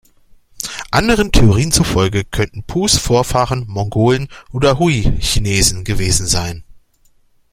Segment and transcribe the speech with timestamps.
[0.89, 6.63] Anderen Theorien zufolge könnten Pus Vorfahren Mongolen oder Hui-Chinesen gewesen sein.